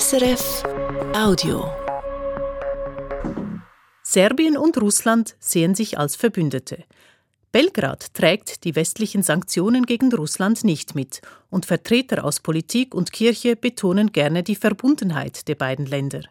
[0.00, 0.64] SRF
[1.14, 1.70] Audio.
[4.02, 6.84] Serbien und Russland sehen sich als Verbündete.
[7.50, 11.20] Belgrad trägt die westlichen Sanktionen gegen Russland nicht mit,
[11.50, 16.22] und Vertreter aus Politik und Kirche betonen gerne die Verbundenheit der beiden Länder.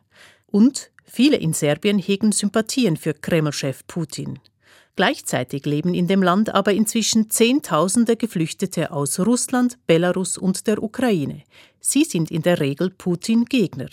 [0.48, 4.40] Und viele in Serbien hegen Sympathien für Kremlchef Putin.
[4.96, 11.44] Gleichzeitig leben in dem Land aber inzwischen Zehntausende Geflüchtete aus Russland, Belarus und der Ukraine.
[11.80, 13.90] Sie sind in der Regel Putin-Gegner.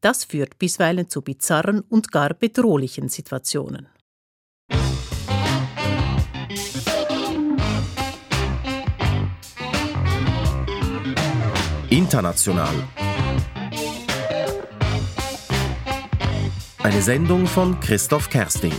[0.00, 3.88] Das führt bisweilen zu bizarren und gar bedrohlichen Situationen.
[11.90, 12.74] International.
[16.78, 18.72] Eine Sendung von Christoph Kersting.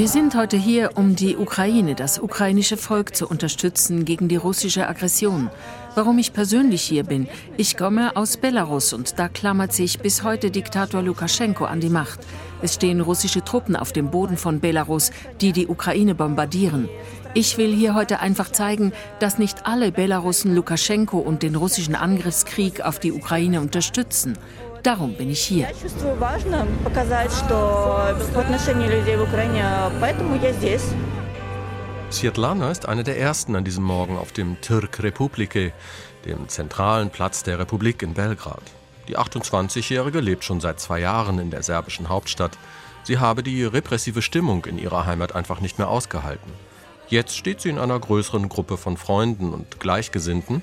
[0.00, 4.88] Wir sind heute hier, um die Ukraine, das ukrainische Volk zu unterstützen gegen die russische
[4.88, 5.50] Aggression.
[5.94, 7.28] Warum ich persönlich hier bin?
[7.58, 12.20] Ich komme aus Belarus und da klammert sich bis heute Diktator Lukaschenko an die Macht.
[12.62, 15.10] Es stehen russische Truppen auf dem Boden von Belarus,
[15.42, 16.88] die die Ukraine bombardieren.
[17.34, 22.80] Ich will hier heute einfach zeigen, dass nicht alle Belarussen Lukaschenko und den russischen Angriffskrieg
[22.80, 24.38] auf die Ukraine unterstützen.
[24.82, 25.68] Darum bin ich hier.
[32.10, 35.72] Svetlana ist eine der ersten an diesem Morgen auf dem Türk Republike,
[36.24, 38.62] dem zentralen Platz der Republik in Belgrad.
[39.08, 42.56] Die 28-Jährige lebt schon seit zwei Jahren in der serbischen Hauptstadt.
[43.02, 46.52] Sie habe die repressive Stimmung in ihrer Heimat einfach nicht mehr ausgehalten.
[47.08, 50.62] Jetzt steht sie in einer größeren Gruppe von Freunden und Gleichgesinnten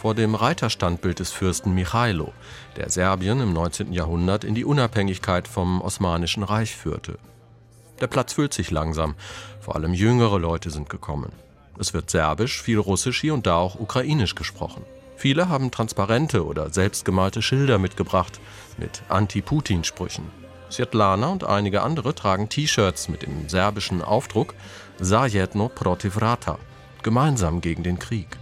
[0.00, 2.32] vor dem Reiterstandbild des Fürsten Michailo,
[2.78, 3.92] der Serbien im 19.
[3.92, 7.18] Jahrhundert in die Unabhängigkeit vom Osmanischen Reich führte.
[8.00, 9.14] Der Platz füllt sich langsam,
[9.60, 11.32] vor allem jüngere Leute sind gekommen.
[11.78, 14.86] Es wird Serbisch, viel Russisch, hier und da auch Ukrainisch gesprochen.
[15.16, 18.40] Viele haben Transparente oder selbstgemalte Schilder mitgebracht
[18.78, 20.24] mit Anti-Putin-Sprüchen.
[20.70, 24.54] Svetlana und einige andere tragen T-Shirts mit dem serbischen Aufdruck
[24.98, 26.58] Zajedno protiv rata,
[27.02, 28.39] gemeinsam gegen den Krieg.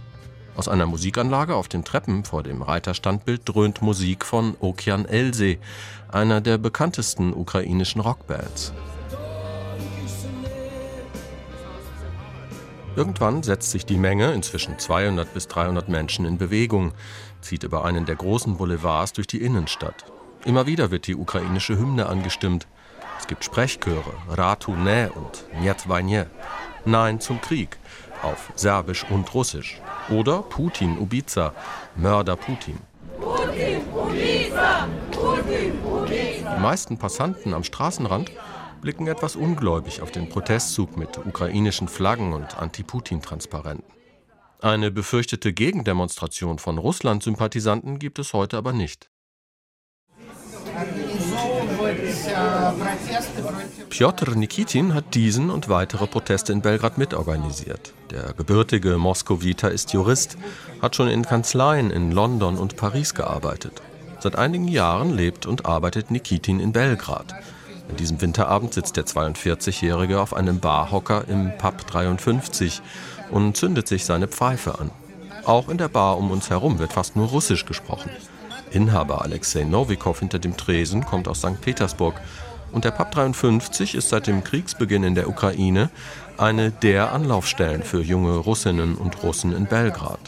[0.59, 5.55] Aus einer Musikanlage auf den Treppen vor dem Reiterstandbild dröhnt Musik von Okian Else,
[6.11, 8.73] einer der bekanntesten ukrainischen Rockbands.
[12.97, 16.91] Irgendwann setzt sich die Menge, inzwischen 200 bis 300 Menschen, in Bewegung,
[17.39, 20.11] zieht über einen der großen Boulevards durch die Innenstadt.
[20.43, 22.67] Immer wieder wird die ukrainische Hymne angestimmt.
[23.17, 26.29] Es gibt Sprechchöre, Ratu ne und Njet Vajne,
[26.83, 27.77] Nein zum Krieg,
[28.21, 29.81] auf Serbisch und Russisch.
[30.09, 31.53] Oder Putin Ubiza,
[31.95, 32.79] Mörder Putin.
[33.19, 36.55] Putin, Ubiza, Putin, Ubiza.
[36.55, 38.31] Die meisten Passanten am Straßenrand
[38.81, 43.85] blicken etwas ungläubig auf den Protestzug mit ukrainischen Flaggen und Anti-Putin-Transparenten.
[44.61, 49.09] Eine befürchtete Gegendemonstration von Russland-Sympathisanten gibt es heute aber nicht.
[53.89, 57.93] Pjotr Nikitin hat diesen und weitere Proteste in Belgrad mitorganisiert.
[58.11, 60.37] Der gebürtige Moskowiter ist Jurist,
[60.81, 63.81] hat schon in Kanzleien in London und Paris gearbeitet.
[64.19, 67.33] Seit einigen Jahren lebt und arbeitet Nikitin in Belgrad.
[67.89, 72.81] An diesem Winterabend sitzt der 42-Jährige auf einem Barhocker im Pub 53
[73.31, 74.91] und zündet sich seine Pfeife an.
[75.45, 78.11] Auch in der Bar um uns herum wird fast nur Russisch gesprochen.
[78.70, 81.60] Inhaber Alexei Novikov hinter dem Tresen kommt aus St.
[81.60, 82.14] Petersburg
[82.72, 85.90] und der Pub 53 ist seit dem Kriegsbeginn in der Ukraine
[86.36, 90.18] eine der Anlaufstellen für junge Russinnen und Russen in Belgrad.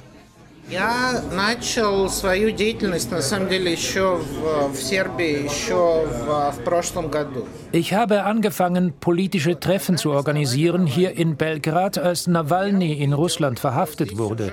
[0.68, 7.08] Я начал свою деятельность на самом деле еще в, в Сербии еще в, в прошлом
[7.08, 7.46] году.
[7.70, 14.18] Ich habe angefangen, politische Treffen zu organisieren hier in Belgrad, als Nawalny in Russland verhaftet
[14.18, 14.52] wurde.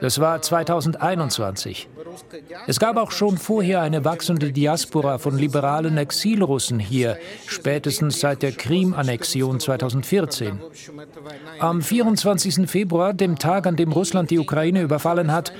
[0.00, 1.88] Das war 2021.
[2.66, 8.52] Es gab auch schon vorher eine wachsende Diaspora von liberalen Exilrussen hier, spätestens seit der
[8.52, 10.60] Krim-Annexion 2014.
[11.58, 12.68] Am 24.
[12.70, 15.52] Februar, dem Tag, an dem Russland die Ukraine überfallen hat,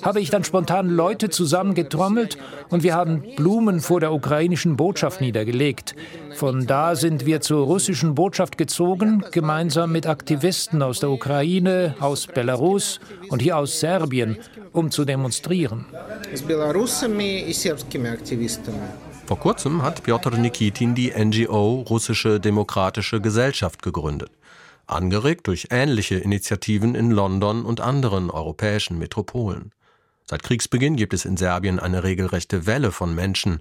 [0.00, 2.38] habe ich dann spontan Leute zusammengetrommelt
[2.70, 5.94] und wir haben Blumen vor der ukrainischen Botschaft niedergelegt.
[6.34, 12.26] Von da sind wir zur russischen Botschaft gezogen, gemeinsam mit Aktivisten aus der Ukraine, aus
[12.26, 14.38] Belarus und hier aus Serbien,
[14.72, 15.84] um zu demonstrieren.
[19.26, 24.30] Vor kurzem hat Piotr Nikitin die NGO Russische Demokratische Gesellschaft gegründet,
[24.86, 29.70] angeregt durch ähnliche Initiativen in London und anderen europäischen Metropolen.
[30.24, 33.58] Seit Kriegsbeginn gibt es in Serbien eine regelrechte Welle von Menschen,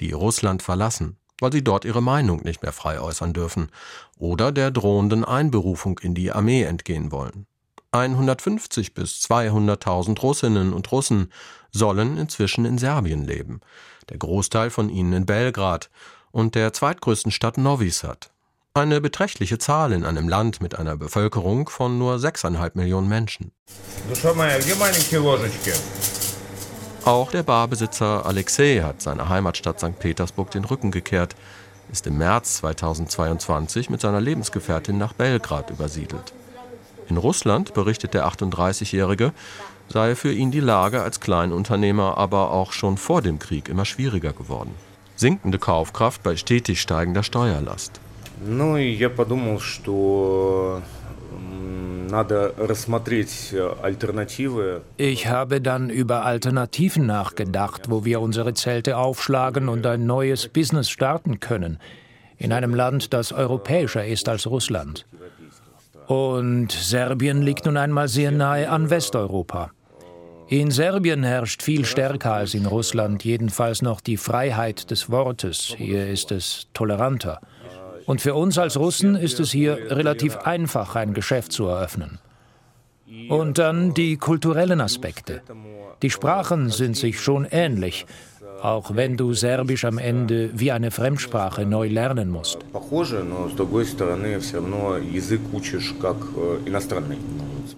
[0.00, 3.70] die Russland verlassen, weil sie dort ihre Meinung nicht mehr frei äußern dürfen
[4.16, 7.46] oder der drohenden Einberufung in die Armee entgehen wollen.
[7.92, 11.32] 150 bis 200.000 Russinnen und Russen
[11.70, 13.60] sollen inzwischen in Serbien leben,
[14.08, 15.90] der Großteil von ihnen in Belgrad
[16.30, 18.30] und der zweitgrößten Stadt Novi Sad.
[18.76, 23.50] Eine beträchtliche Zahl in einem Land mit einer Bevölkerung von nur 6,5 Millionen Menschen.
[27.06, 29.98] Auch der Barbesitzer Alexei hat seiner Heimatstadt St.
[29.98, 31.36] Petersburg den Rücken gekehrt,
[31.90, 36.34] ist im März 2022 mit seiner Lebensgefährtin nach Belgrad übersiedelt.
[37.08, 39.32] In Russland, berichtet der 38-Jährige,
[39.88, 44.34] sei für ihn die Lage als Kleinunternehmer aber auch schon vor dem Krieg immer schwieriger
[44.34, 44.74] geworden.
[45.14, 48.02] Sinkende Kaufkraft bei stetig steigender Steuerlast.
[48.43, 50.81] Ну, я подумал, что
[54.97, 60.89] ich habe dann über Alternativen nachgedacht, wo wir unsere Zelte aufschlagen und ein neues Business
[60.89, 61.79] starten können.
[62.37, 65.05] In einem Land, das europäischer ist als Russland.
[66.07, 69.71] Und Serbien liegt nun einmal sehr nahe an Westeuropa.
[70.49, 75.73] In Serbien herrscht viel stärker als in Russland jedenfalls noch die Freiheit des Wortes.
[75.77, 77.39] Hier ist es toleranter.
[78.06, 82.18] Und für uns als Russen ist es hier relativ einfach, ein Geschäft zu eröffnen.
[83.28, 85.42] Und dann die kulturellen Aspekte.
[86.02, 88.06] Die Sprachen sind sich schon ähnlich,
[88.62, 92.58] auch wenn du Serbisch am Ende wie eine Fremdsprache neu lernen musst.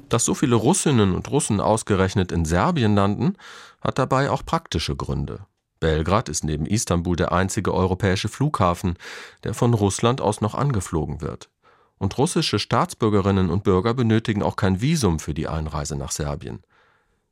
[0.08, 3.34] Dass so viele Russinnen und Russen ausgerechnet in Serbien landen,
[3.80, 5.40] hat dabei auch praktische Gründe.
[5.80, 8.96] Belgrad ist neben Istanbul der einzige europäische Flughafen,
[9.44, 11.50] der von Russland aus noch angeflogen wird.
[11.98, 16.62] Und russische Staatsbürgerinnen und Bürger benötigen auch kein Visum für die Einreise nach Serbien.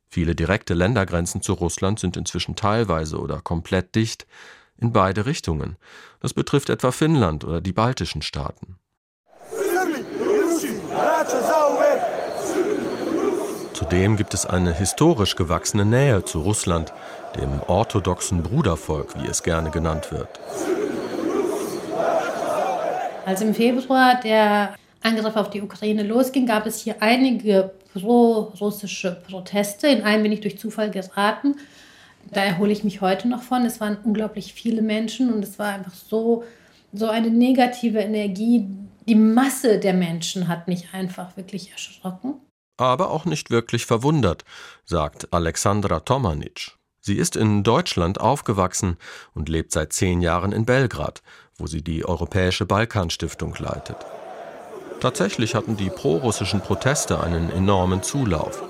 [0.09, 4.25] Viele direkte Ländergrenzen zu Russland sind inzwischen teilweise oder komplett dicht,
[4.77, 5.77] in beide Richtungen.
[6.19, 8.77] Das betrifft etwa Finnland oder die baltischen Staaten.
[13.89, 16.91] Zudem gibt es eine historisch gewachsene Nähe zu Russland,
[17.39, 20.27] dem orthodoxen Brudervolk, wie es gerne genannt wird.
[23.25, 29.87] Als im Februar der Angriff auf die Ukraine losging, gab es hier einige pro-russische Proteste.
[29.87, 31.55] In einen bin ich durch Zufall geraten.
[32.33, 33.65] Da erhole ich mich heute noch von.
[33.65, 36.43] Es waren unglaublich viele Menschen und es war einfach so,
[36.91, 38.67] so eine negative Energie.
[39.07, 42.41] Die Masse der Menschen hat mich einfach wirklich erschrocken.
[42.77, 44.45] Aber auch nicht wirklich verwundert,
[44.85, 46.77] sagt Alexandra Tomanic.
[47.01, 48.97] Sie ist in Deutschland aufgewachsen
[49.33, 51.21] und lebt seit zehn Jahren in Belgrad,
[51.57, 53.97] wo sie die Europäische Balkanstiftung leitet.
[54.99, 58.63] Tatsächlich hatten die prorussischen Proteste einen enormen Zulauf.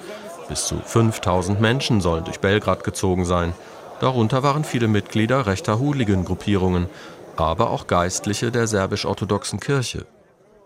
[0.49, 3.53] Bis zu 5000 Menschen sollen durch Belgrad gezogen sein.
[3.99, 6.87] Darunter waren viele Mitglieder rechter Hooligan-Gruppierungen,
[7.35, 10.05] aber auch Geistliche der serbisch-orthodoxen Kirche.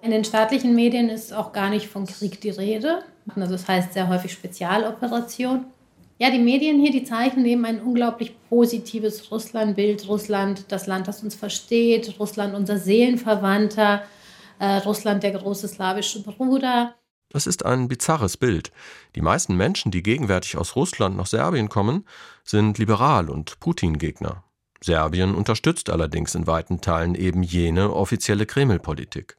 [0.01, 3.03] In den staatlichen Medien ist auch gar nicht von Krieg die Rede.
[3.35, 5.65] Also das heißt sehr häufig Spezialoperation.
[6.17, 10.07] Ja, die Medien hier, die zeichnen eben ein unglaublich positives Russlandbild.
[10.07, 12.19] Russland, das Land, das uns versteht.
[12.19, 14.03] Russland, unser Seelenverwandter.
[14.59, 16.95] Äh, Russland, der große slawische Bruder.
[17.29, 18.71] Das ist ein bizarres Bild.
[19.15, 22.05] Die meisten Menschen, die gegenwärtig aus Russland nach Serbien kommen,
[22.43, 24.43] sind liberal und Putin-Gegner.
[24.83, 29.37] Serbien unterstützt allerdings in weiten Teilen eben jene offizielle Kreml-Politik.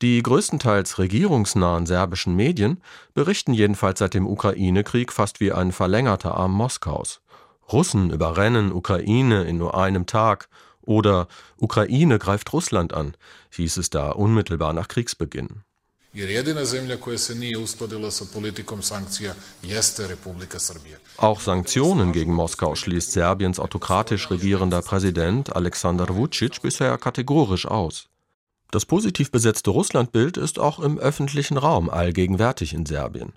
[0.00, 2.80] Die größtenteils regierungsnahen serbischen Medien
[3.14, 7.20] berichten jedenfalls seit dem Ukraine-Krieg fast wie ein verlängerter Arm Moskaus.
[7.72, 10.48] Russen überrennen Ukraine in nur einem Tag
[10.82, 11.26] oder
[11.56, 13.16] Ukraine greift Russland an,
[13.50, 15.62] hieß es da unmittelbar nach Kriegsbeginn.
[21.18, 28.08] Auch Sanktionen gegen Moskau schließt Serbiens autokratisch regierender Präsident Alexander Vucic bisher kategorisch aus.
[28.70, 33.32] Das positiv besetzte Russlandbild ist auch im öffentlichen Raum allgegenwärtig in Serbien.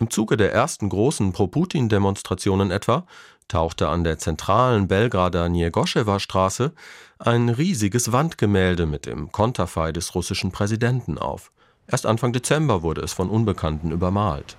[0.00, 3.06] Im Zuge der ersten großen Pro-Putin-Demonstrationen etwa
[3.46, 6.72] tauchte an der zentralen Belgrader Njegoschewa Straße
[7.20, 11.52] ein riesiges Wandgemälde mit dem Konterfei des russischen Präsidenten auf.
[11.86, 14.56] Erst Anfang Dezember wurde es von Unbekannten übermalt.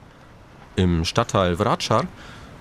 [0.77, 2.05] Im Stadtteil Vracar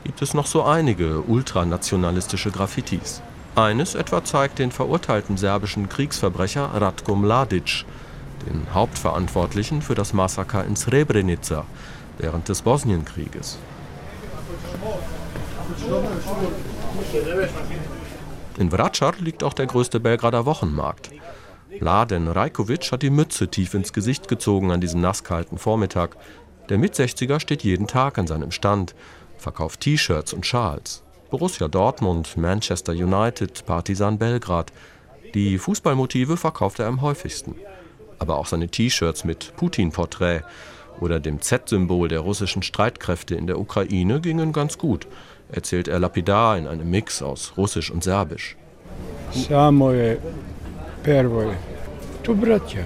[0.02, 3.22] gibt es noch so einige ultranationalistische Graffitis.
[3.54, 7.84] Eines etwa zeigt den verurteilten serbischen Kriegsverbrecher Ratko Mladic,
[8.46, 11.66] den Hauptverantwortlichen für das Massaker in Srebrenica
[12.16, 13.58] während des Bosnienkrieges.
[18.58, 21.10] In Vracar liegt auch der größte Belgrader Wochenmarkt.
[21.78, 26.16] Laden Rajkovic hat die Mütze tief ins Gesicht gezogen an diesem nasskalten Vormittag.
[26.70, 28.94] Der Mit-60er steht jeden Tag an seinem Stand,
[29.36, 31.02] verkauft T-Shirts und Schals.
[31.32, 34.70] Borussia Dortmund, Manchester United, Partisan Belgrad.
[35.32, 37.54] Die Fußballmotive verkauft er am häufigsten.
[38.18, 40.42] Aber auch seine T-Shirts mit Putin-Porträt
[41.00, 45.06] oder dem Z-Symbol der russischen Streitkräfte in der Ukraine gingen ganz gut,
[45.50, 48.54] erzählt er lapidar in einem Mix aus Russisch und Serbisch.
[51.02, 51.56] Pervoje.
[52.22, 52.84] To braća.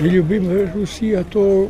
[0.00, 1.68] I ljubim Rusija to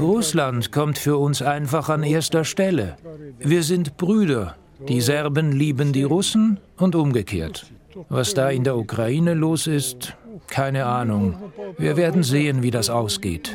[0.00, 2.96] Russland kommt für uns einfach an erster Stelle.
[3.38, 4.56] Wir sind Brüder.
[4.88, 7.66] Die Serben lieben die Russen und umgekehrt.
[8.08, 10.14] Was da in der Ukraine los ist,
[10.48, 11.36] keine Ahnung.
[11.78, 13.54] Wir werden sehen, wie das ausgeht.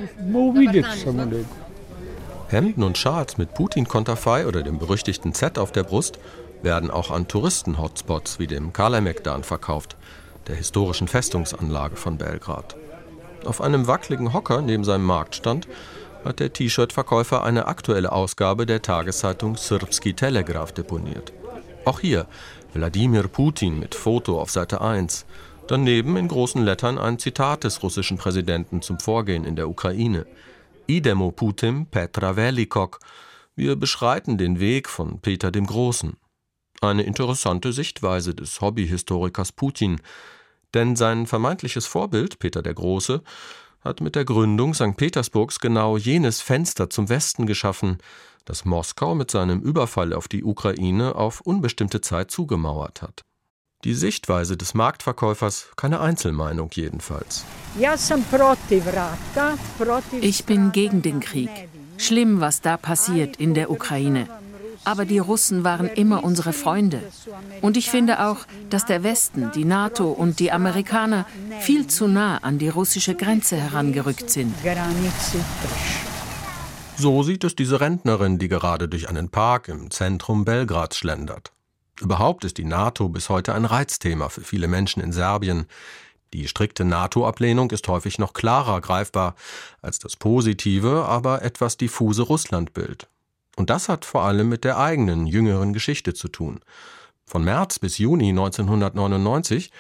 [2.48, 6.20] Hemden und Schals mit Putin-Konterfei oder dem berüchtigten Z auf der Brust
[6.62, 9.96] werden auch an Touristen-Hotspots wie dem Kalemegdan verkauft,
[10.48, 12.76] der historischen Festungsanlage von Belgrad.
[13.46, 15.68] Auf einem wackeligen Hocker neben seinem Marktstand
[16.24, 21.34] hat der T-Shirt-Verkäufer eine aktuelle Ausgabe der Tageszeitung Srpski Telegraph deponiert.
[21.86, 22.28] Auch hier
[22.74, 25.26] Wladimir Putin mit Foto auf Seite 1.
[25.68, 30.26] Daneben in großen Lettern ein Zitat des russischen Präsidenten zum Vorgehen in der Ukraine.
[30.86, 33.00] Idemo Putin Petra Velikok.
[33.56, 36.18] Wir beschreiten den Weg von Peter dem Großen.
[36.82, 40.02] Eine interessante Sichtweise des Hobbyhistorikers Putin,
[40.74, 43.22] denn sein vermeintliches Vorbild, Peter der Große,
[43.82, 44.96] hat mit der Gründung St.
[44.96, 47.98] Petersburgs genau jenes Fenster zum Westen geschaffen,
[48.46, 53.22] das Moskau mit seinem Überfall auf die Ukraine auf unbestimmte Zeit zugemauert hat.
[53.84, 57.46] Die Sichtweise des Marktverkäufers keine Einzelmeinung jedenfalls.
[60.22, 61.50] Ich bin gegen den Krieg.
[61.98, 64.28] Schlimm, was da passiert in der Ukraine
[64.84, 67.02] aber die Russen waren immer unsere Freunde.
[67.62, 68.38] Und ich finde auch,
[68.70, 71.26] dass der Westen, die NATO und die Amerikaner
[71.60, 74.54] viel zu nah an die russische Grenze herangerückt sind.
[76.98, 81.52] So sieht es diese Rentnerin, die gerade durch einen Park im Zentrum Belgrads schlendert.
[82.00, 85.68] Überhaupt ist die NATO bis heute ein Reizthema für viele Menschen in Serbien.
[86.34, 89.36] Die strikte NATO-Ablehnung ist häufig noch klarer greifbar
[89.82, 93.08] als das positive, aber etwas diffuse Russlandbild.
[93.62, 96.62] Und das hat vor allem mit der eigenen jüngeren Geschichte zu tun.
[97.28, 99.72] Von März bis Juni 1999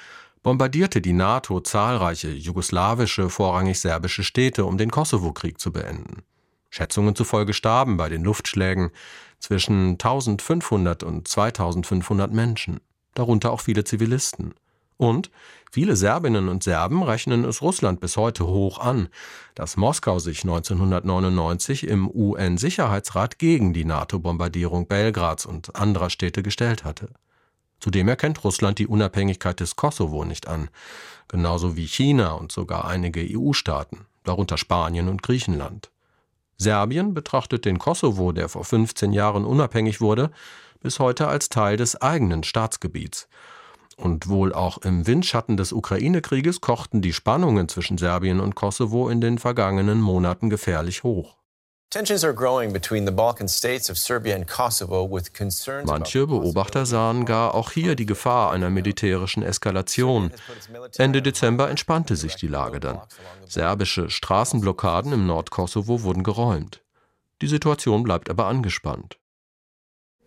[0.44, 6.22] bombardierte die NATO zahlreiche jugoslawische, vorrangig serbische Städte, um den Kosovo-Krieg zu beenden.
[6.70, 8.92] Schätzungen zufolge starben bei den Luftschlägen
[9.40, 12.82] zwischen 1500 und 2500 Menschen,
[13.16, 14.54] darunter auch viele Zivilisten.
[15.02, 15.32] Und
[15.72, 19.10] viele Serbinnen und Serben rechnen es Russland bis heute hoch an,
[19.56, 27.10] dass Moskau sich 1999 im UN-Sicherheitsrat gegen die NATO-Bombardierung Belgrads und anderer Städte gestellt hatte.
[27.80, 30.70] Zudem erkennt Russland die Unabhängigkeit des Kosovo nicht an,
[31.28, 35.90] genauso wie China und sogar einige EU-Staaten, darunter Spanien und Griechenland.
[36.58, 40.30] Serbien betrachtet den Kosovo, der vor 15 Jahren unabhängig wurde,
[40.80, 43.28] bis heute als Teil des eigenen Staatsgebiets
[44.02, 49.22] und wohl auch im Windschatten des Ukraine-Krieges kochten die Spannungen zwischen Serbien und Kosovo in
[49.22, 51.38] den vergangenen Monaten gefährlich hoch.
[55.84, 60.32] Manche Beobachter sahen gar auch hier die Gefahr einer militärischen Eskalation.
[60.98, 63.02] Ende Dezember entspannte sich die Lage dann.
[63.46, 66.82] Serbische Straßenblockaden im Nordkosovo wurden geräumt.
[67.42, 69.18] Die Situation bleibt aber angespannt.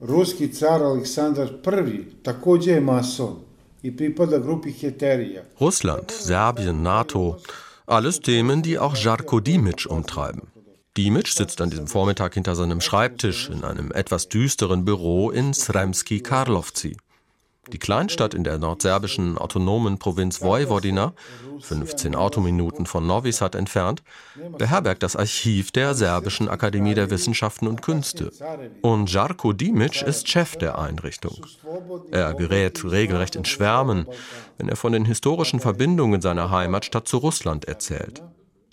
[0.01, 1.49] Ruski Zar Alexander
[1.89, 3.54] I takođe je mason.
[5.61, 7.37] Russland, Serbien, NATO,
[7.87, 10.49] alles Themen, die auch Jarko Dimic umtreiben.
[10.97, 16.21] Dimic sitzt an diesem Vormittag hinter seinem Schreibtisch in einem etwas düsteren Büro in Sremski
[16.21, 16.97] Karlovci.
[17.73, 21.15] Die Kleinstadt in der nordserbischen autonomen Provinz Vojvodina,
[21.61, 24.03] 15 Autominuten von Novi Sad entfernt,
[24.59, 28.31] beherbergt das Archiv der Serbischen Akademie der Wissenschaften und Künste.
[28.83, 31.47] Und Jarko Dimic ist Chef der Einrichtung.
[32.11, 34.07] Er gerät regelrecht in Schwärmen,
[34.59, 38.23] wenn er von den historischen Verbindungen seiner Heimatstadt zu Russland erzählt.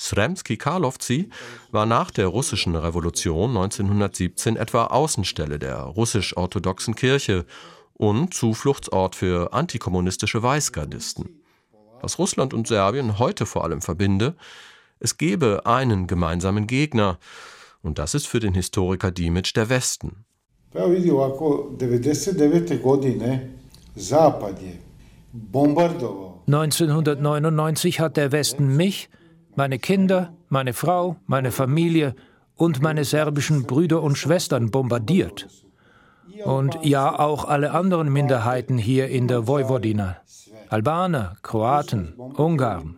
[0.02, 1.30] Sremski Karlovci
[1.70, 7.46] war nach der russischen Revolution 1917 etwa Außenstelle der russisch-orthodoxen Kirche
[8.02, 11.30] und Zufluchtsort für antikommunistische Weißgardisten.
[12.02, 14.36] Was Russland und Serbien heute vor allem verbinde,
[15.00, 17.20] es gebe einen gemeinsamen Gegner,
[17.84, 20.26] und das ist für den Historiker Dimic der Westen.
[26.48, 29.12] 1999 hat der Westen mich,
[29.56, 32.16] meine Kinder, meine Frau, meine Familie
[32.56, 35.48] und meine serbischen Brüder und Schwestern bombardiert.
[36.46, 40.18] Und ja, auch alle anderen Minderheiten hier in der Vojvodina.
[40.70, 42.98] Albaner, Kroaten, Ungarn.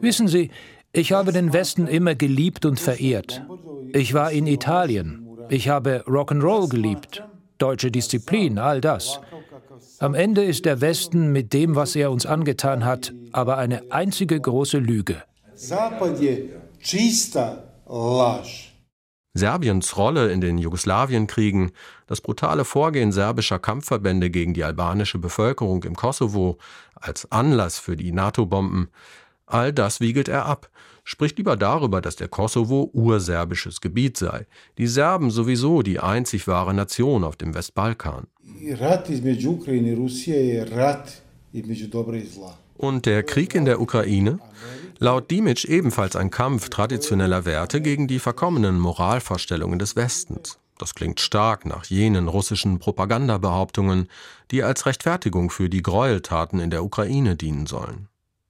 [0.00, 0.50] Wissen Sie,
[0.92, 3.44] ich habe den Westen immer geliebt und verehrt.
[3.92, 5.26] Ich war in Italien.
[5.50, 7.22] Ich habe Rock'n'Roll geliebt,
[7.58, 9.20] deutsche Disziplin, all das.
[9.98, 14.40] Am Ende ist der Westen mit dem, was er uns angetan hat, aber eine einzige
[14.40, 15.22] große Lüge.
[19.34, 21.70] Serbiens Rolle in den Jugoslawienkriegen,
[22.06, 26.58] das brutale Vorgehen serbischer Kampfverbände gegen die albanische Bevölkerung im Kosovo
[26.94, 28.88] als Anlass für die NATO-Bomben,
[29.46, 30.70] all das wiegelt er ab,
[31.04, 36.74] spricht lieber darüber, dass der Kosovo urserbisches Gebiet sei, die Serben sowieso die einzig wahre
[36.74, 38.26] Nation auf dem Westbalkan.
[42.76, 44.38] Und der Krieg in der Ukraine?
[45.00, 50.58] Laut Dimic ebenfalls ein Kampf traditioneller Werte gegen die verkommenen Moralvorstellungen des Westens.
[50.76, 54.08] Das klingt stark nach jenen russischen Propagandabehauptungen,
[54.50, 58.08] die als Rechtfertigung für die Gräueltaten in der Ukraine dienen sollen.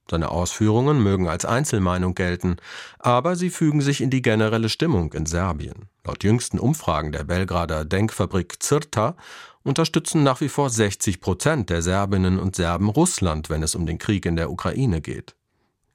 [0.09, 2.57] Seine Ausführungen mögen als Einzelmeinung gelten,
[2.97, 5.87] aber sie fügen sich in die generelle Stimmung in Serbien.
[6.03, 9.15] Laut jüngsten Umfragen der Belgrader Denkfabrik Zirta
[9.61, 13.99] unterstützen nach wie vor 60 Prozent der Serbinnen und Serben Russland, wenn es um den
[13.99, 15.35] Krieg in der Ukraine geht.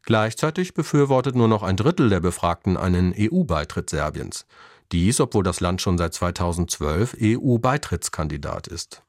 [0.07, 4.47] Gleichzeitig befürwortet nur noch ein Drittel der Befragten einen EU-Beitritt Serbiens.
[4.93, 9.03] Dies, obwohl das Land schon seit 2012 EU-Beitrittskandidat ist.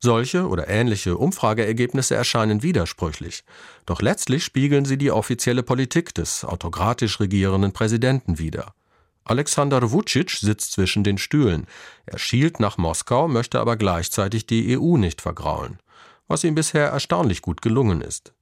[0.00, 3.44] Solche oder ähnliche Umfrageergebnisse erscheinen widersprüchlich,
[3.86, 8.74] doch letztlich spiegeln sie die offizielle Politik des autokratisch regierenden Präsidenten wider.
[9.22, 11.68] Alexander Vucic sitzt zwischen den Stühlen.
[12.06, 15.78] Er schielt nach Moskau, möchte aber gleichzeitig die EU nicht vergraulen,
[16.26, 18.32] was ihm bisher erstaunlich gut gelungen ist.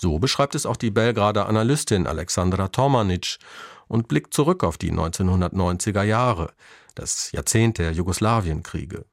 [0.00, 3.38] So beschreibt es auch die Belgrader Analystin Alexandra Tomanic
[3.88, 6.52] und blickt zurück auf die 1990er Jahre,
[6.94, 9.04] das Jahrzehnt der Jugoslawienkriege.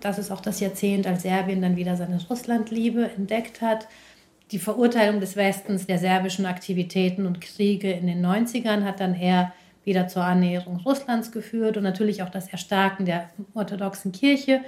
[0.00, 3.88] Das ist auch das Jahrzehnt, als Serbien dann wieder seine Russlandliebe entdeckt hat.
[4.50, 9.52] Die Verurteilung des Westens der serbischen Aktivitäten und Kriege in den 90ern hat dann eher
[9.84, 14.60] wieder zur Annäherung Russlands geführt und natürlich auch das Erstarken der orthodoxen Kirche.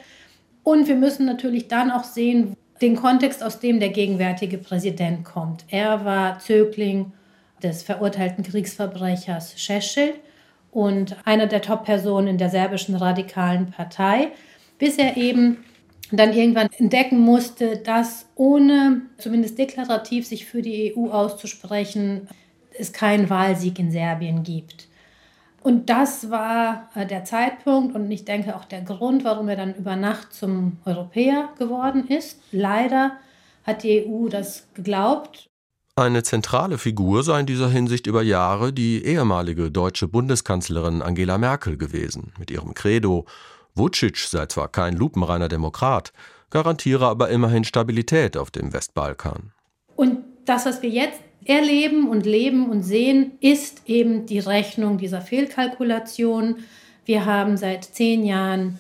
[0.63, 5.65] Und wir müssen natürlich dann auch sehen, den Kontext, aus dem der gegenwärtige Präsident kommt.
[5.69, 7.13] Er war Zögling
[7.63, 10.15] des verurteilten Kriegsverbrechers Šešelj
[10.71, 14.29] und einer der Top-Personen in der serbischen radikalen Partei,
[14.79, 15.65] bis er eben
[16.11, 22.29] dann irgendwann entdecken musste, dass ohne zumindest deklarativ sich für die EU auszusprechen,
[22.79, 24.89] es keinen Wahlsieg in Serbien gibt.
[25.69, 29.75] Und das war äh, der Zeitpunkt und ich denke auch der Grund, warum er dann
[29.75, 32.41] über Nacht zum Europäer geworden ist.
[32.53, 33.19] Leider
[33.65, 35.47] hat die EU das geglaubt.
[35.95, 41.77] Eine zentrale Figur sei in dieser Hinsicht über Jahre die ehemalige deutsche Bundeskanzlerin Angela Merkel
[41.77, 43.27] gewesen, mit ihrem Credo
[43.75, 46.15] Vucic sei zwar kein lupenreiner Demokrat,
[46.49, 49.53] garantiere aber immerhin Stabilität auf dem Westbalkan.
[49.97, 55.23] Und das, was wir jetzt erleben und leben und sehen, ist eben die Rechnung dieser
[55.23, 56.57] Fehlkalkulation.
[57.05, 58.79] Wir haben seit zehn Jahren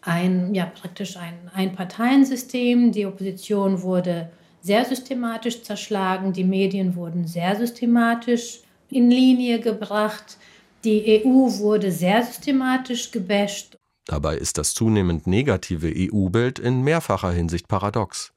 [0.00, 2.92] ein, ja, praktisch ein Einparteiensystem.
[2.92, 4.30] Die Opposition wurde
[4.62, 10.38] sehr systematisch zerschlagen, die Medien wurden sehr systematisch in Linie gebracht,
[10.84, 13.76] die EU wurde sehr systematisch gebasht.
[14.06, 18.32] Dabei ist das zunehmend negative EU-Bild in mehrfacher Hinsicht paradox.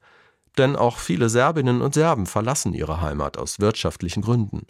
[0.58, 4.66] Denn auch viele Serbinnen und Serben verlassen ihre Heimat aus wirtschaftlichen Gründen.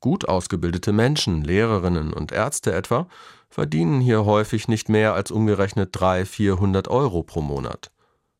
[0.00, 3.08] Gut ausgebildete Menschen, Lehrerinnen und Ärzte etwa,
[3.50, 7.90] verdienen hier häufig nicht mehr als umgerechnet 300, 400 Euro pro Monat.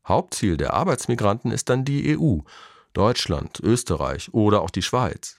[0.07, 2.39] Hauptziel der Arbeitsmigranten ist dann die EU,
[2.93, 5.35] Deutschland, Österreich oder auch die Schweiz.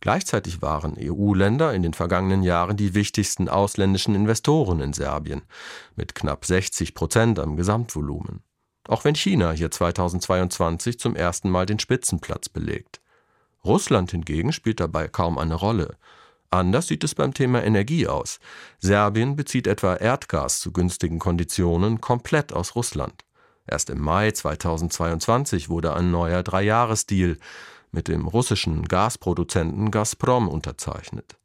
[0.00, 5.42] Gleichzeitig waren EU-Länder in den vergangenen Jahren die wichtigsten ausländischen Investoren in Serbien,
[5.94, 8.42] mit knapp 60 Prozent am Gesamtvolumen
[8.90, 13.00] auch wenn China hier 2022 zum ersten Mal den Spitzenplatz belegt.
[13.64, 15.96] Russland hingegen spielt dabei kaum eine Rolle.
[16.50, 18.40] Anders sieht es beim Thema Energie aus.
[18.80, 23.24] Serbien bezieht etwa Erdgas zu günstigen Konditionen komplett aus Russland.
[23.66, 27.36] Erst im Mai 2022 wurde ein neuer Dreijahresdeal
[27.92, 31.39] mit dem russischen Gasproduzenten Gazprom unterzeichnet.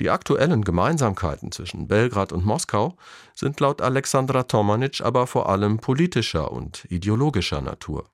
[0.00, 2.94] Die aktuellen Gemeinsamkeiten zwischen Belgrad und Moskau
[3.34, 8.06] sind laut Alexandra Tomanic aber vor allem politischer und ideologischer Natur.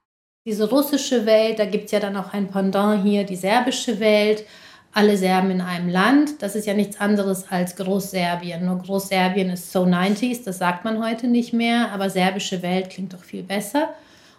[0.45, 4.45] Diese russische Welt, da gibt es ja dann auch ein Pendant hier, die serbische Welt,
[4.93, 6.41] alle Serben in einem Land.
[6.41, 8.65] Das ist ja nichts anderes als Großserbien.
[8.65, 13.13] Nur Großserbien ist so 90s, das sagt man heute nicht mehr, aber serbische Welt klingt
[13.13, 13.93] doch viel besser.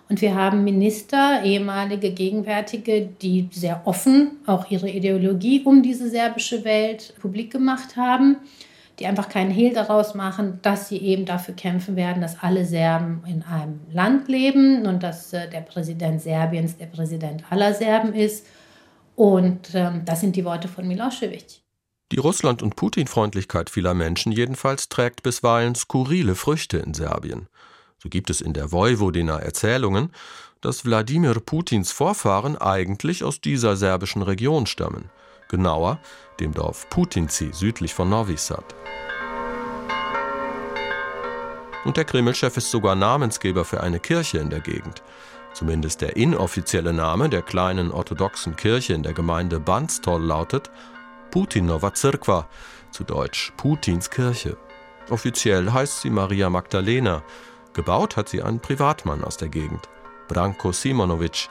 [0.08, 6.64] Und wir haben Minister, ehemalige, gegenwärtige, die sehr offen auch ihre Ideologie um diese serbische
[6.64, 8.36] Welt publik gemacht haben.
[8.98, 13.22] die einfach keinen Hehl daraus machen, dass sie eben dafür kämpfen werden, dass alle Serben
[13.26, 18.44] in einem Land leben und dass äh, der Präsident Serbiens der Präsident aller Serben ist.
[19.14, 21.60] Und ähm, das sind die Worte von Milosevic.
[22.10, 27.48] Die Russland- und Putin-Freundlichkeit vieler Menschen jedenfalls trägt bisweilen skurrile Früchte in Serbien.
[27.98, 30.12] So gibt es in der Vojvodina Erzählungen,
[30.60, 35.10] dass Wladimir Putins Vorfahren eigentlich aus dieser serbischen Region stammen.
[35.48, 35.98] Genauer
[36.40, 38.74] dem Dorf Putinci südlich von Novi Sad.
[41.84, 45.02] Und der Kremlchef ist sogar Namensgeber für eine Kirche in der Gegend.
[45.54, 50.70] Zumindest der inoffizielle Name der kleinen orthodoxen Kirche in der Gemeinde Banstol lautet
[51.30, 52.48] Putinova Zirkwa,
[52.90, 54.56] zu Deutsch Putins Kirche.
[55.10, 57.22] Offiziell heißt sie Maria Magdalena.
[57.72, 59.88] Gebaut hat sie ein Privatmann aus der Gegend,
[60.28, 61.48] Branko Simonovic,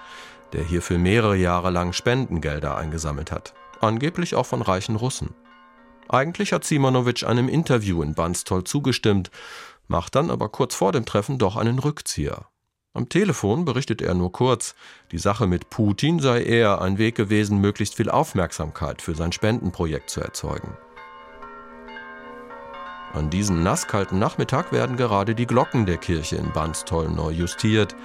[0.54, 3.54] der hierfür mehrere Jahre lang Spendengelder eingesammelt hat.
[3.82, 5.34] Angeblich auch von reichen Russen.
[6.10, 9.30] Eigentlich hat Simonovic einem Interview in Banstol zugestimmt,
[9.88, 12.48] macht dann aber kurz vor dem Treffen doch einen Rückzieher.
[12.94, 14.74] Am Telefon berichtet er nur kurz,
[15.12, 20.10] die Sache mit Putin sei eher ein Weg gewesen, möglichst viel Aufmerksamkeit für sein Spendenprojekt
[20.10, 20.76] zu erzeugen.
[23.14, 27.96] An diesem nasskalten Nachmittag werden gerade die Glocken der Kirche in Banstoll neu justiert.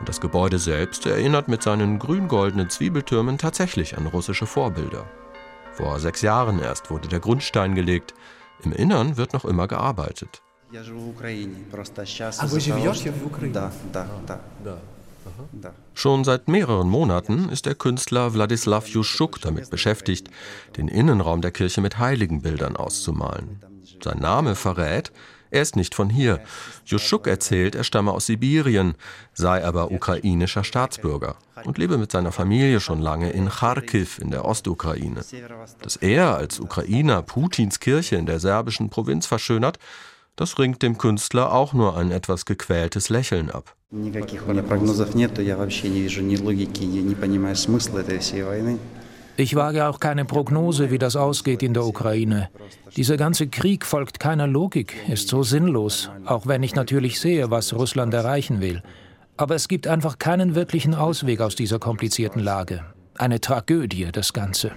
[0.00, 5.04] Und das Gebäude selbst erinnert mit seinen grün-goldenen Zwiebeltürmen tatsächlich an russische Vorbilder.
[5.72, 8.14] Vor sechs Jahren erst wurde der Grundstein gelegt.
[8.62, 10.42] Im Innern wird noch immer gearbeitet.
[15.94, 20.28] Schon seit mehreren Monaten ist der Künstler Wladislav Juschuk damit beschäftigt,
[20.76, 23.60] den Innenraum der Kirche mit Heiligenbildern auszumalen.
[24.04, 25.12] Sein Name verrät,
[25.50, 26.40] er ist nicht von hier.
[26.84, 28.94] Juschuk erzählt, er stamme aus Sibirien,
[29.32, 34.44] sei aber ukrainischer Staatsbürger und lebe mit seiner Familie schon lange in Kharkiv in der
[34.44, 35.22] Ostukraine.
[35.82, 39.78] Dass er als Ukrainer Putins Kirche in der serbischen Provinz verschönert,
[40.36, 43.74] das ringt dem Künstler auch nur ein etwas gequältes Lächeln ab.
[49.40, 52.50] Ich wage auch keine Prognose, wie das ausgeht in der Ukraine.
[52.96, 57.72] Dieser ganze Krieg folgt keiner Logik, ist so sinnlos, auch wenn ich natürlich sehe, was
[57.72, 58.82] Russland erreichen will.
[59.36, 62.84] Aber es gibt einfach keinen wirklichen Ausweg aus dieser komplizierten Lage.
[63.16, 64.72] Eine Tragödie, das Ganze.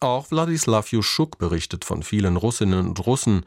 [0.00, 3.46] Auch Wladislaw Juschuk berichtet von vielen Russinnen und Russen,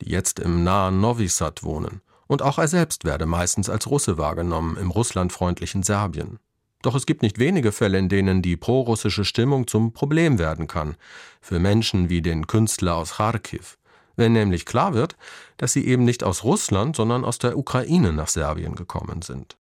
[0.00, 2.00] die jetzt im nahen Novi Sad wohnen.
[2.28, 6.38] Und auch er selbst werde meistens als Russe wahrgenommen im russlandfreundlichen Serbien.
[6.82, 10.96] Doch es gibt nicht wenige Fälle, in denen die prorussische Stimmung zum Problem werden kann,
[11.40, 13.78] für Menschen wie den Künstler aus Kharkiv.
[14.16, 15.16] Wenn nämlich klar wird,
[15.58, 19.56] dass sie eben nicht aus Russland, sondern aus der Ukraine nach Serbien gekommen sind.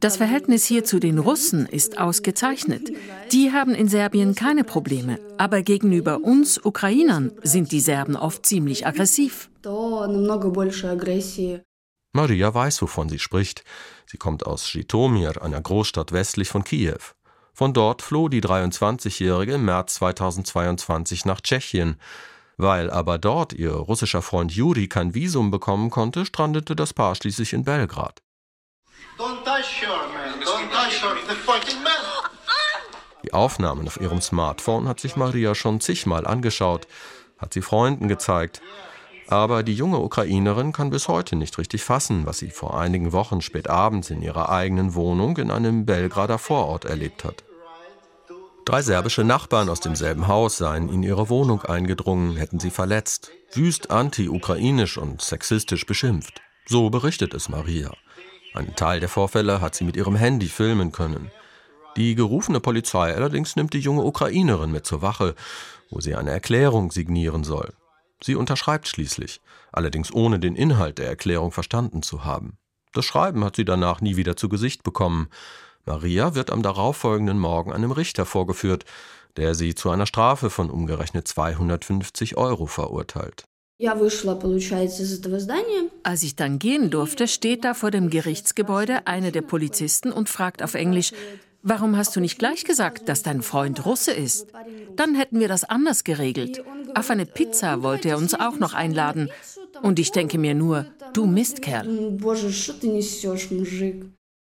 [0.00, 2.92] Das Verhältnis hier zu den Russen ist ausgezeichnet.
[3.32, 8.86] Die haben in Serbien keine Probleme, aber gegenüber uns Ukrainern sind die Serben oft ziemlich
[8.86, 9.50] aggressiv.
[12.16, 13.62] Maria weiß, wovon sie spricht.
[14.06, 16.98] Sie kommt aus Schitomir, einer Großstadt westlich von Kiew.
[17.52, 22.00] Von dort floh die 23-Jährige im März 2022 nach Tschechien.
[22.56, 27.52] Weil aber dort ihr russischer Freund Juri kein Visum bekommen konnte, strandete das Paar schließlich
[27.52, 28.22] in Belgrad.
[33.24, 36.88] Die Aufnahmen auf ihrem Smartphone hat sich Maria schon zigmal angeschaut,
[37.38, 38.62] hat sie Freunden gezeigt.
[39.28, 43.40] Aber die junge Ukrainerin kann bis heute nicht richtig fassen, was sie vor einigen Wochen
[43.40, 47.44] spät abends in ihrer eigenen Wohnung in einem Belgrader Vorort erlebt hat.
[48.64, 53.90] Drei serbische Nachbarn aus demselben Haus seien in ihre Wohnung eingedrungen, hätten sie verletzt, wüst
[53.90, 56.40] anti-ukrainisch und sexistisch beschimpft.
[56.66, 57.92] So berichtet es Maria.
[58.54, 61.30] Einen Teil der Vorfälle hat sie mit ihrem Handy filmen können.
[61.96, 65.34] Die gerufene Polizei allerdings nimmt die junge Ukrainerin mit zur Wache,
[65.90, 67.72] wo sie eine Erklärung signieren soll.
[68.22, 69.40] Sie unterschreibt schließlich,
[69.72, 72.58] allerdings ohne den Inhalt der Erklärung verstanden zu haben.
[72.92, 75.28] Das Schreiben hat sie danach nie wieder zu Gesicht bekommen.
[75.84, 78.84] Maria wird am darauffolgenden Morgen einem Richter vorgeführt,
[79.36, 83.44] der sie zu einer Strafe von umgerechnet 250 Euro verurteilt.
[86.02, 90.62] Als ich dann gehen durfte, steht da vor dem Gerichtsgebäude einer der Polizisten und fragt
[90.62, 91.12] auf Englisch,
[91.66, 94.46] warum hast du nicht gleich gesagt, dass dein Freund Russe ist?
[94.94, 96.64] Dann hätten wir das anders geregelt.
[96.94, 99.30] Auf eine Pizza wollte er uns auch noch einladen.
[99.82, 102.18] Und ich denke mir nur, du Mistkerl.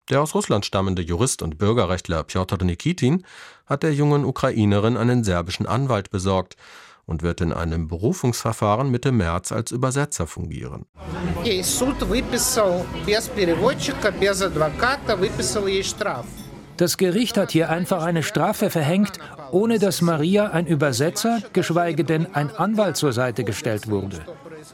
[0.08, 3.24] Der aus Russland stammende Jurist und Bürgerrechtler Piotr Nikitin
[3.66, 6.56] hat der jungen Ukrainerin einen serbischen Anwalt besorgt
[7.06, 10.86] und wird in einem Berufungsverfahren Mitte März als Übersetzer fungieren.
[16.80, 19.18] Das Gericht hat hier einfach eine Strafe verhängt,
[19.50, 24.20] ohne dass Maria ein Übersetzer, geschweige denn ein Anwalt zur Seite gestellt wurde.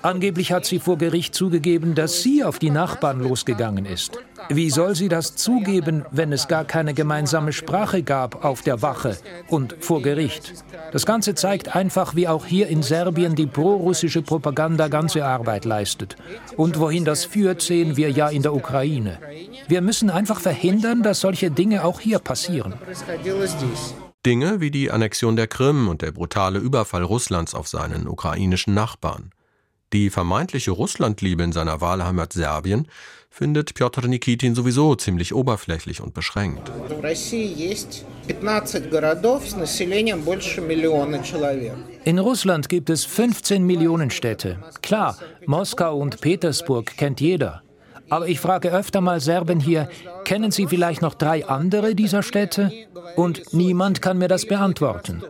[0.03, 4.19] Angeblich hat sie vor Gericht zugegeben, dass sie auf die Nachbarn losgegangen ist.
[4.49, 9.17] Wie soll sie das zugeben, wenn es gar keine gemeinsame Sprache gab auf der Wache
[9.49, 10.53] und vor Gericht?
[10.93, 16.17] Das Ganze zeigt einfach, wie auch hier in Serbien die prorussische Propaganda ganze Arbeit leistet.
[16.57, 19.19] Und wohin das führt, sehen wir ja in der Ukraine.
[19.69, 22.75] Wir müssen einfach verhindern, dass solche Dinge auch hier passieren.
[24.25, 29.31] Dinge wie die Annexion der Krim und der brutale Überfall Russlands auf seinen ukrainischen Nachbarn.
[29.93, 32.89] Die vermeintliche Russlandliebe in seiner Wahlheimat Serbien
[33.31, 36.73] findet Piotr Nikitin sowieso ziemlich oberflächlich und beschränkt.
[42.05, 44.59] In Russland gibt es 15 Millionen Städte.
[44.83, 47.63] Klar, Moskau und Petersburg kennt jeder.
[48.09, 49.89] Aber ich frage öfter mal Serben hier,
[50.25, 52.73] kennen Sie vielleicht noch drei andere dieser Städte?
[53.17, 55.23] Und niemand kann mir das beantworten.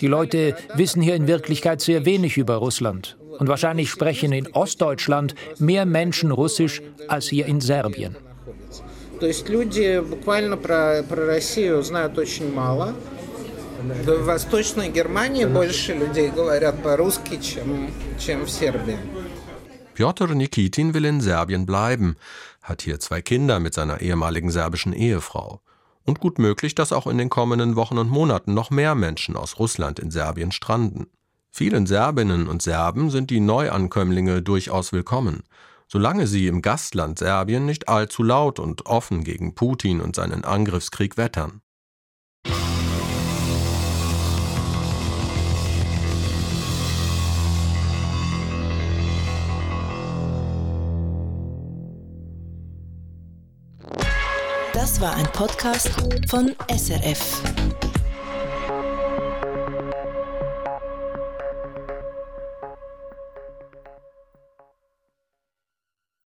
[0.00, 3.16] Die Leute wissen hier in Wirklichkeit sehr wenig über Russland.
[3.39, 8.15] Und wahrscheinlich sprechen in Ostdeutschland mehr Menschen Russisch als hier in Serbien.
[9.19, 12.95] То есть люди буквально про, про Россию знают очень мало.
[14.05, 18.97] В Восточной Германии больше людей говорят по-русски, чем, чем в Сербии.
[19.95, 22.15] Piotr Nikitin will in Serbien bleiben,
[22.61, 25.61] hat hier zwei Kinder mit seiner ehemaligen serbischen Ehefrau.
[26.05, 29.59] Und gut möglich, dass auch in den kommenden Wochen und Monaten noch mehr Menschen aus
[29.59, 31.07] Russland in Serbien stranden.
[31.56, 35.44] Vielen Serbinnen und Serben sind die Neuankömmlinge durchaus willkommen,
[35.86, 41.16] solange sie im Gastland Serbien nicht allzu laut und offen gegen Putin und seinen Angriffskrieg
[41.16, 41.60] wettern.
[54.72, 55.92] Das war ein Podcast
[56.28, 57.40] von SRF.